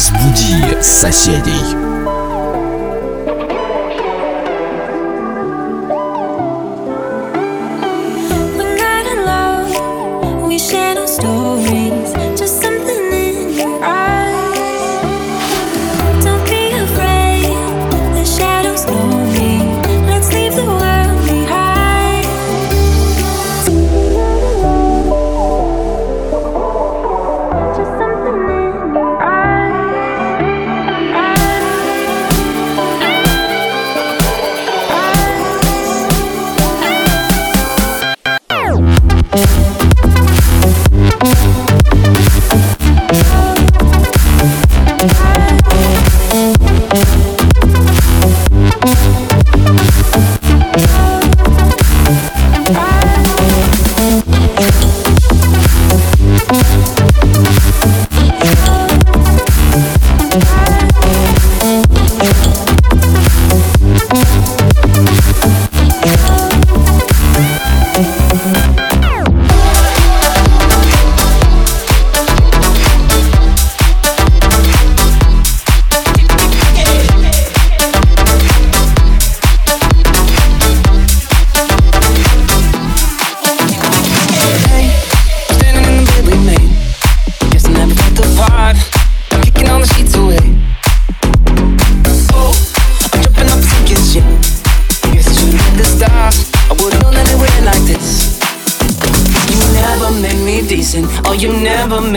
Разбуди 0.00 0.82
соседей. 0.82 1.79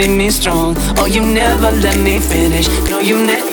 me 0.10 0.30
strong. 0.30 0.76
Oh, 0.98 1.06
you 1.06 1.22
never 1.22 1.72
let 1.72 1.98
me 2.00 2.20
finish. 2.20 2.68
No, 2.90 3.00
you 3.00 3.18
never. 3.26 3.53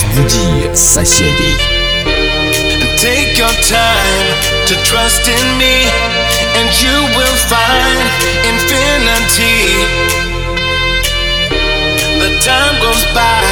Разбуди 0.00 0.74
соседей. 0.74 1.56
Take 2.96 3.36
your 3.36 3.52
time 3.68 4.28
to 4.66 4.74
trust 4.84 5.28
in 5.28 5.58
me, 5.58 5.84
and 6.56 6.68
you 6.80 6.96
will 7.16 7.36
find 7.48 8.00
infinity. 8.48 9.60
The 12.18 12.30
time 12.40 12.80
goes 12.80 13.04
by 13.12 13.44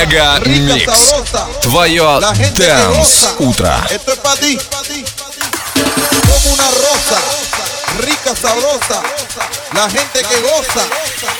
Rica 0.00 0.40
Мега 0.40 0.40
Микс. 0.46 1.14
Твое 1.60 2.20
Дэнс 2.54 3.34
Утро. 3.38 3.74
Это 3.90 4.16
para 4.16 4.36
ti. 4.36 4.58
Como 5.74 6.54
una 6.54 6.70
rosa, 6.70 7.18
rica, 7.98 8.34
sabrosa. 8.34 9.02
La 9.74 9.90
gente 9.90 10.22
que 10.22 10.40
goza. 10.40 10.86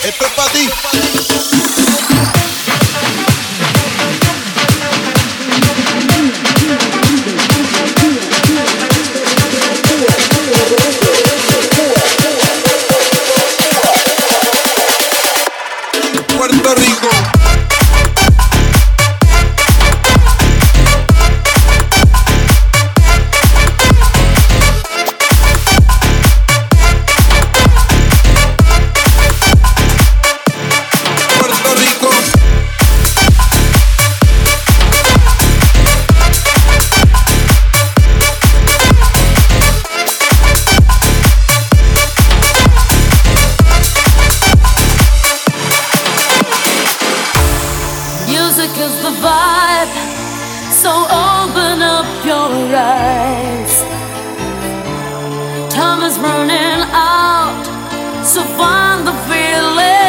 Esto 0.03 0.25
es 0.25 0.31
para 0.33 0.51
ti. 0.51 0.69
Puerto 16.37 16.75
Rico. 16.75 17.60
Time 56.01 56.09
is 56.09 56.17
running 56.17 56.81
out, 56.93 57.63
so 58.25 58.41
find 58.57 59.05
the 59.05 59.13
feeling. 59.29 60.00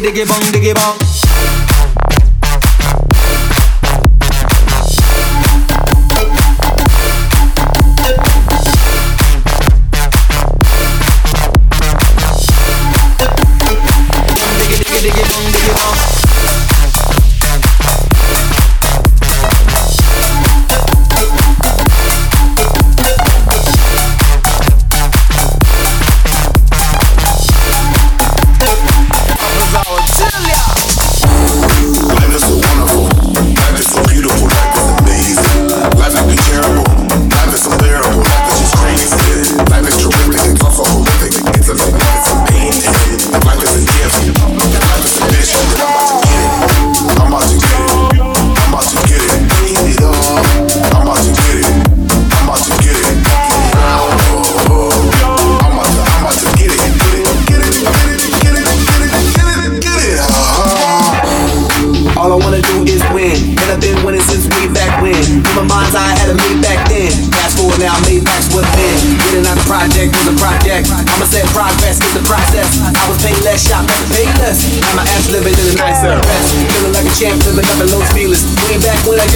Diggy 0.00 0.24
bang, 0.24 0.44
diggy 0.52 0.72
bong 0.72 1.09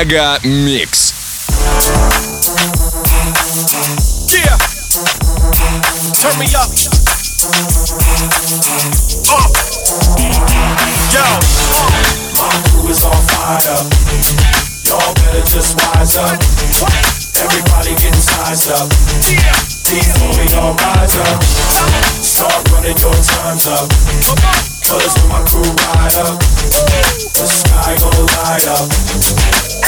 Мега 0.00 0.38
Микс. 0.42 1.12
Yeah. 4.32 4.56
Turn 6.14 6.38
me 6.38 6.46
up. 6.56 6.70
Uh. 9.28 9.48
Yo. 11.12 11.20
Uh. 11.20 11.92
My 12.38 12.48
crew 12.70 12.88
is 12.88 13.04
all 13.04 13.20
fired 13.28 13.66
up. 13.76 13.84
Y'all 14.86 15.12
better 15.12 15.44
just 15.44 15.76
wise 15.76 16.16
up. 16.16 16.40
Everybody 17.44 17.90
getting 17.96 18.14
sized 18.14 18.70
up. 18.72 18.88
Yeah. 19.28 19.52
Before 19.92 20.32
we 20.40 20.48
all 20.56 20.72
rise 20.72 21.18
up. 21.18 21.42
Start 22.24 22.72
running 22.72 22.96
your 22.96 23.12
times 23.12 23.66
up. 23.66 24.69
Cause 24.87 25.15
my 25.29 25.39
crew 25.45 25.61
ride 25.61 26.15
up, 26.25 26.39
the 26.39 27.45
sky 27.45 27.95
gonna 28.01 28.25
light 28.41 28.65
up. 28.67 28.89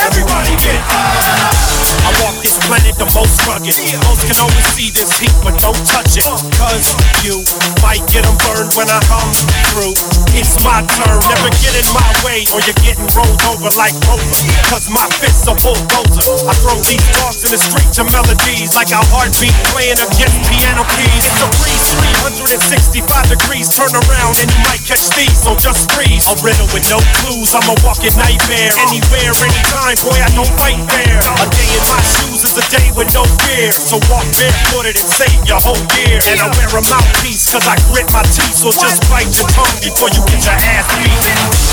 Everybody 0.05 0.53
get 0.61 0.79
high. 0.85 1.73
I 2.05 2.11
walk 2.21 2.37
this 2.45 2.59
planet 2.67 2.95
the 3.01 3.09
most 3.17 3.41
rugged. 3.49 3.73
Most 4.05 4.23
can 4.29 4.37
always 4.37 4.67
see 4.77 4.93
this 4.93 5.17
heat, 5.17 5.33
but 5.41 5.57
don't 5.59 5.79
touch 5.87 6.15
it. 6.15 6.25
Cause 6.55 6.93
you 7.25 7.41
might 7.81 8.05
get 8.13 8.23
them 8.23 8.37
burned 8.45 8.71
when 8.77 8.87
I 8.87 9.01
come 9.09 9.33
through. 9.73 9.97
It's 10.37 10.61
my 10.63 10.85
turn, 10.85 11.19
never 11.25 11.49
get 11.57 11.73
in 11.73 11.87
my 11.91 12.12
way, 12.23 12.47
or 12.55 12.59
you're 12.63 12.79
getting 12.81 13.05
rolled 13.13 13.43
over 13.51 13.69
like 13.75 13.93
Rover. 14.07 14.23
Cause 14.71 14.87
my 14.89 15.05
fists 15.19 15.45
are 15.45 15.59
bulldozer. 15.59 16.23
I 16.47 16.55
throw 16.63 16.79
these 16.79 17.03
dogs 17.19 17.43
in 17.43 17.51
the 17.51 17.59
street 17.59 17.91
to 17.99 18.03
melodies 18.09 18.73
like 18.73 18.89
a 18.95 18.99
heartbeat 19.11 19.53
playing 19.75 19.99
against 19.99 20.39
piano 20.47 20.87
keys. 20.95 21.23
It's 21.27 21.43
a 21.43 21.49
breeze, 21.59 21.85
365 22.33 23.29
degrees. 23.29 23.67
Turn 23.75 23.91
around 23.93 24.39
and 24.39 24.47
you 24.49 24.61
might 24.65 24.81
catch 24.87 25.03
these, 25.13 25.35
so 25.35 25.53
just 25.59 25.91
freeze. 25.91 26.25
A 26.31 26.35
riddle 26.41 26.67
with 26.71 26.87
no 26.89 26.97
clues, 27.21 27.53
I'm 27.53 27.67
a 27.67 27.75
walking 27.83 28.15
nightmare. 28.15 28.71
Anywhere, 28.87 29.35
anytime 29.43 29.99
boy, 30.01 30.17
I 30.17 30.31
don't 30.33 30.49
fight 30.57 30.79
fair. 30.89 31.19
A 31.19 31.45
day 31.51 31.69
in 31.75 31.83
my 31.91 32.01
shoes 32.01 32.47
is 32.47 32.55
a 32.55 32.65
day 32.71 32.87
with 32.95 33.11
no 33.11 33.27
fear. 33.43 33.69
So 33.69 33.99
walk 34.07 34.25
barefooted 34.39 34.95
and 34.95 35.09
save 35.11 35.43
your 35.45 35.59
whole 35.59 35.83
year. 35.99 36.23
And 36.31 36.39
I 36.39 36.47
wear 36.55 36.71
a 36.71 36.83
mouthpiece, 36.87 37.51
cause 37.51 37.67
I 37.67 37.75
grit 37.91 38.07
my 38.15 38.23
teeth. 38.31 38.55
So 38.55 38.71
just 38.71 39.03
bite 39.11 39.29
your 39.35 39.49
tongue 39.51 39.77
before 39.83 40.09
you 40.15 40.23
get 40.31 40.41
your 40.47 40.57
ass 40.57 40.87
beat. 40.95 41.72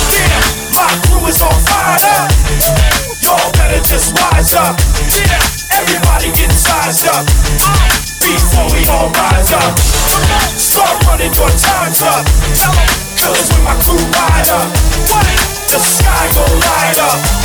My 0.76 0.90
crew 1.06 1.24
is 1.28 1.40
on 1.42 1.56
fire. 1.66 2.28
Y'all 3.22 3.50
better 3.56 3.80
just 3.84 4.16
rise 4.18 4.54
up. 4.54 4.76
Yeah, 5.12 5.40
everybody 5.80 6.30
sized 6.50 7.06
up. 7.08 7.24
We 8.24 8.86
all 8.88 9.10
rise 9.10 9.52
up. 9.52 9.74
Running 11.06 11.32
your. 12.02 12.24
Cause 13.18 13.52
when 13.52 13.64
my 13.64 13.74
crew 13.82 13.98
ride 13.98 14.48
up, 14.48 14.72
the 15.68 15.78
sky 15.78 16.30
gon' 16.34 16.60
light 16.60 16.98
up. 16.98 17.39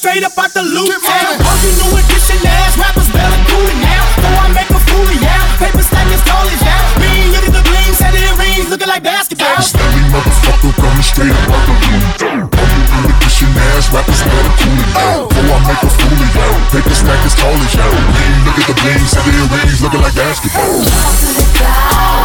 Straight 0.00 0.24
up 0.24 0.32
out 0.40 0.48
the 0.56 0.64
loot 0.64 0.96
town. 1.04 1.36
All 1.44 1.58
you 1.60 1.72
new 1.76 1.92
edition 2.00 2.40
ass 2.48 2.72
rappers 2.80 3.12
better 3.12 3.36
cool 3.52 3.68
it 3.68 3.78
now. 3.84 4.00
Though 4.16 4.32
I 4.40 4.48
make 4.56 4.72
a 4.72 4.80
fool 4.88 5.04
of 5.04 5.20
y'all. 5.20 5.48
Paper 5.60 5.84
stack 5.84 6.08
as 6.08 6.24
tall 6.24 6.48
as 6.48 6.60
y'all. 6.64 6.88
Green, 6.96 7.28
look 7.36 7.44
at 7.44 7.52
the 7.52 7.60
gleam, 7.68 7.92
set 7.92 8.16
it 8.16 8.32
rings, 8.40 8.72
looking 8.72 8.88
like 8.88 9.04
basketball. 9.04 9.60
Stanley 9.60 10.08
motherfucker 10.08 10.72
coming 10.80 11.04
straight 11.04 11.36
up 11.36 11.52
out 11.52 11.64
the 11.68 11.76
loot 11.84 12.16
town. 12.16 12.48
All 12.48 12.68
you 12.72 12.80
new 12.96 13.12
edition 13.12 13.52
ass 13.76 13.92
rappers 13.92 14.24
better 14.24 14.52
cool 14.56 14.80
it 14.80 14.88
now. 14.96 15.04
Oh. 15.04 15.36
Though 15.36 15.52
I 15.52 15.58
make 15.68 15.84
a 15.84 15.90
fool 15.92 16.16
of 16.16 16.30
y'all. 16.32 16.56
Paper 16.72 16.96
stack 16.96 17.20
as 17.20 17.36
tall 17.36 17.60
as 17.60 17.72
y'all. 17.76 17.92
Green, 17.92 18.40
look 18.48 18.56
at 18.56 18.66
the 18.72 18.76
gleam, 18.80 19.04
set 19.04 19.20
it 19.28 19.36
rings, 19.52 19.84
looking 19.84 20.00
like 20.00 20.16
basketball. 20.16 20.80
Come 20.80 21.12
to 21.12 21.28
the 21.36 21.44
clouds, 21.60 22.19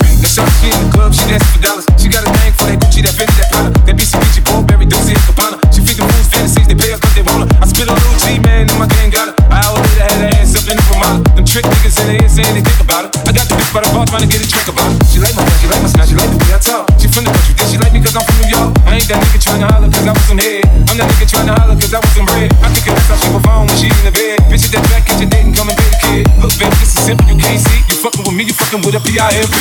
The 0.00 0.26
shot 0.26 0.50
she 0.58 0.72
in 0.72 0.78
the 0.82 0.90
club, 0.90 1.14
she 1.14 1.22
dancing 1.30 1.52
for 1.54 1.62
dollars. 1.62 1.86
She 2.00 2.08
got 2.10 2.26
a 2.26 2.30
thing 2.40 2.52
for 2.58 2.66
that 2.66 2.78
Gucci, 2.82 3.00
that 3.06 3.14
Fendi, 3.14 3.34
that 3.38 3.48
Prada. 3.52 3.70
That 3.86 3.94
BCBG, 3.94 4.36
Burberry, 4.42 4.86
Dolce 4.88 5.14
and 5.14 5.24
Gabbana. 5.28 5.56
She 5.70 5.80
feed 5.84 6.00
the 6.00 6.04
fools 6.08 6.28
fantasies, 6.32 6.66
they 6.66 6.74
pay 6.74 6.90
her 6.90 6.98
cause 6.98 7.14
they 7.14 7.22
want 7.22 7.46
her. 7.46 7.48
I 7.62 7.64
spit 7.70 7.86
a 7.86 7.94
little 7.94 8.18
G, 8.18 8.40
man, 8.42 8.66
and 8.66 8.78
my 8.80 8.88
gang 8.90 9.14
got 9.14 9.30
her. 9.30 9.34
I 9.52 9.62
hour 9.62 9.78
later 9.78 10.04
had 10.08 10.18
her 10.24 10.30
ass 10.40 10.56
up 10.58 10.66
in 10.66 10.74
the 10.74 10.84
Ramada. 10.90 11.20
Them 11.38 11.46
trick 11.46 11.64
niggas 11.68 11.96
in 12.02 12.06
the 12.10 12.14
ear 12.18 12.30
saying 12.30 12.54
they 12.56 12.64
think 12.64 12.80
about 12.82 13.06
her. 13.06 13.10
I 13.28 13.30
got 13.30 13.46
the 13.46 13.54
bitch 13.54 13.70
by 13.70 13.80
the 13.86 13.90
bar 13.94 14.04
trying 14.08 14.24
to 14.26 14.30
get 14.30 14.42
a 14.42 14.48
trick 14.48 14.66
about 14.66 14.90
her. 14.90 14.96
She 15.06 15.18
like 15.22 15.34
my 15.38 15.44
style, 15.46 15.58
she 15.62 15.66
like 15.70 15.82
my 15.84 15.90
style, 15.92 16.08
she 16.10 16.16
like 16.18 16.30
the 16.34 16.38
way 16.42 16.50
I 16.50 16.60
talk. 16.60 16.84
She 16.98 17.06
from 17.06 17.22
the 17.28 17.30
country, 17.30 17.54
then 17.54 17.66
she 17.70 17.76
like 17.78 17.92
me 17.94 18.00
cause 18.02 18.16
I'm 18.18 18.24
from 18.26 18.36
New 18.42 18.50
York. 18.50 18.70
I 18.88 18.90
ain't 18.98 19.08
that 19.12 19.20
nigga 19.22 19.38
trying 19.38 19.62
to 19.62 19.68
holler 19.70 19.88
cause 19.92 20.06
I 20.08 20.12
was 20.16 20.24
some 20.26 20.40
head. 20.42 20.64
I'm 20.90 20.96
that 20.98 21.06
nigga 21.14 21.26
trying 21.30 21.48
to 21.48 21.54
holler 21.54 21.76
cause 21.78 21.92
I 21.94 22.00
was 22.02 22.12
some 22.16 22.28
red. 22.34 22.50
I 22.58 22.66
think 22.74 22.84
that's 22.90 23.06
how 23.06 23.16
she 23.22 23.28
perform 23.30 23.70
when 23.70 23.76
she 23.78 23.86
in 23.92 24.04
the 24.08 24.14
bed. 24.14 24.42
Bitch, 24.50 24.66
it's 24.66 24.74
that 24.74 24.82
back, 24.90 25.06
date 25.06 25.30
and 25.30 25.54
come 25.54 25.70
and 25.70 25.78
get 25.78 25.94
a 25.94 25.98
kid. 26.02 26.24
Look, 26.42 26.52
baby, 26.58 26.74
this 26.82 26.90
is 26.96 27.00
simple, 27.06 27.28
you 27.30 27.38
can't 27.38 27.62
see 27.62 27.93
me, 28.34 28.44
you 28.44 28.52
fucking 28.52 28.82
with 28.82 28.94
a 28.94 29.00
P-I-M-P. 29.00 29.56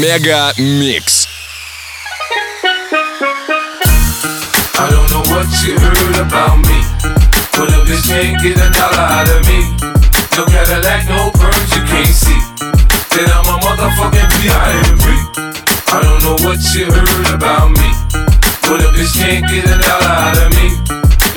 Mega 0.00 0.52
Mix. 0.58 1.26
I 4.74 4.90
don't 4.90 5.06
know 5.14 5.22
what 5.30 5.46
you 5.62 5.78
heard 5.78 6.18
about 6.26 6.58
me. 6.58 6.78
But 7.54 7.70
a 7.70 7.86
bitch 7.86 8.10
can't 8.10 8.40
get 8.42 8.58
a 8.58 8.68
dollar 8.74 9.06
out 9.06 9.30
of 9.30 9.46
me. 9.46 9.62
No 10.34 10.42
Cadillac, 10.50 11.06
no 11.06 11.30
perms, 11.38 11.70
you 11.70 11.82
can't 11.86 12.10
see. 12.10 12.40
Then 13.14 13.30
I'm 13.30 13.46
a 13.46 13.62
motherfucking 13.62 14.28
P.I.M.P. 14.42 15.06
I 15.94 16.02
don't 16.02 16.18
know 16.26 16.34
what 16.42 16.58
you 16.74 16.90
heard 16.90 17.30
about 17.30 17.70
me. 17.70 17.90
But 18.66 18.82
a 18.82 18.90
bitch 18.90 19.14
can't 19.14 19.46
get 19.46 19.70
a 19.70 19.78
dollar 19.78 20.14
out 20.18 20.38
of 20.42 20.50
me. 20.58 20.74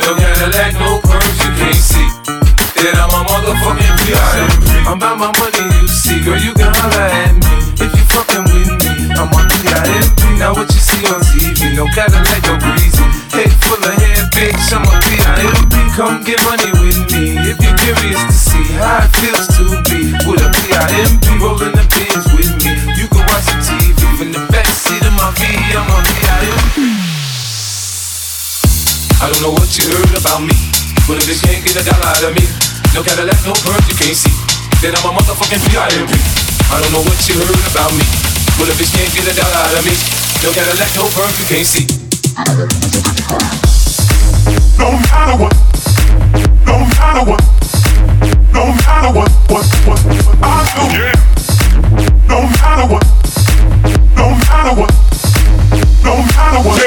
No 0.02 0.18
Cadillac, 0.18 0.74
no 0.74 0.98
perms, 1.06 1.38
you 1.46 1.52
can't 1.62 1.76
see. 1.76 2.37
Then 2.78 2.94
I'm 2.94 3.10
a 3.10 3.26
motherfucking 3.26 3.96
P.I.M.P. 4.06 4.86
I'm 4.86 5.02
about 5.02 5.18
my 5.18 5.34
money, 5.34 5.66
you 5.82 5.90
see. 5.90 6.22
Girl, 6.22 6.38
you 6.38 6.54
can 6.54 6.70
holler 6.70 7.10
at 7.10 7.34
me. 7.34 7.50
If 7.82 7.90
you 7.90 8.06
fucking 8.14 8.46
with 8.54 8.70
me, 8.86 9.10
I'm 9.18 9.34
on 9.34 9.50
P.I.M.P. 9.50 10.38
Now 10.38 10.54
what 10.54 10.70
you 10.70 10.78
see 10.78 11.02
on 11.10 11.26
TV, 11.26 11.74
no 11.74 11.90
Cadillac, 11.98 12.46
no 12.46 12.54
breezy. 12.62 13.02
Head 13.34 13.50
full 13.66 13.82
of 13.82 13.98
hair, 13.98 14.30
bitch, 14.30 14.62
I'm 14.70 14.86
a 14.86 14.94
P.I.M.P. 15.10 15.74
Come 15.98 16.22
get 16.22 16.38
money 16.46 16.70
with 16.78 17.02
me 17.10 17.42
if 17.50 17.58
you're 17.58 17.78
curious 17.82 18.22
to 18.22 18.36
see 18.38 18.70
how 18.78 19.02
it 19.02 19.10
feels 19.26 19.50
to 19.58 19.82
be 19.90 20.14
with 20.30 20.46
a 20.46 20.50
P.I.M.P. 20.54 21.26
rolling 21.42 21.74
the 21.74 21.82
Benz 21.82 22.30
with 22.38 22.54
me. 22.62 22.78
You 22.94 23.10
can 23.10 23.26
watch 23.26 23.50
the 23.50 23.58
TV 23.58 23.98
from 24.22 24.30
the 24.30 24.46
backseat 24.54 25.02
of 25.02 25.18
my 25.18 25.34
V. 25.34 25.50
I'm 25.74 25.90
on 25.90 26.06
P.I.M.P. 26.06 26.78
I 29.18 29.34
don't 29.34 29.42
know 29.42 29.58
what 29.58 29.74
you 29.74 29.90
heard 29.90 30.14
about 30.14 30.46
me, 30.46 30.54
but 31.10 31.18
if 31.18 31.26
this 31.26 31.42
can't 31.42 31.66
get 31.66 31.74
a 31.74 31.82
dollar 31.82 32.14
out 32.14 32.22
of 32.22 32.38
me, 32.38 32.46
no 32.98 33.04
Cadillac, 33.04 33.38
no 33.46 33.54
perms, 33.54 33.86
you 33.86 33.94
can't 33.94 34.18
see. 34.18 34.34
Then 34.82 34.98
I'm 34.98 35.06
a 35.06 35.14
motherfucking 35.14 35.62
P.I.M.P. 35.70 36.14
I 36.74 36.82
don't 36.82 36.90
know 36.90 37.06
what 37.06 37.20
you 37.30 37.38
heard 37.38 37.62
about 37.70 37.94
me, 37.94 38.02
but 38.58 38.74
if 38.74 38.78
this 38.82 38.90
can't 38.90 39.14
get 39.14 39.30
a 39.30 39.38
dollar 39.38 39.54
out 39.54 39.78
of 39.78 39.86
me, 39.86 39.94
no 40.42 40.50
Cadillac, 40.50 40.90
no 40.98 41.06
perms, 41.14 41.38
you 41.38 41.46
can't 41.46 41.68
see. 41.70 41.86
No 44.82 44.98
matter 44.98 45.38
what, 45.38 45.54
no 46.66 46.76
matter 46.98 47.24
what, 47.30 47.42
no 48.58 48.66
matter 48.66 49.12
what, 49.14 49.30
what, 49.46 49.66
what, 49.86 50.02
what 50.02 50.38
I 50.42 50.90
do. 50.90 51.06
No 52.26 52.42
matter 52.50 52.86
what, 52.90 53.06
no 54.18 54.26
matter 54.42 54.74
what, 54.74 54.92
no 56.02 56.14
matter 56.34 56.68
what. 56.68 56.87